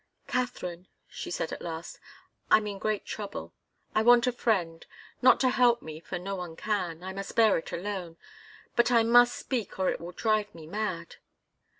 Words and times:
"Katharine," 0.25 0.87
she 1.07 1.29
said 1.29 1.51
at 1.53 1.61
last, 1.61 1.99
"I'm 2.49 2.65
in 2.65 2.79
great 2.79 3.05
trouble. 3.05 3.53
I 3.93 4.01
want 4.01 4.25
a 4.25 4.31
friend 4.31 4.83
not 5.21 5.39
to 5.41 5.49
help 5.49 5.83
me, 5.83 5.99
for 5.99 6.17
no 6.17 6.35
one 6.35 6.55
can 6.55 7.03
I 7.03 7.13
must 7.13 7.35
bear 7.35 7.55
it 7.59 7.71
alone 7.71 8.17
but 8.75 8.89
I 8.89 9.03
must 9.03 9.35
speak, 9.35 9.77
or 9.77 9.89
it 9.91 10.01
will 10.01 10.11
drive 10.11 10.55
me 10.55 10.65
mad." 10.65 11.17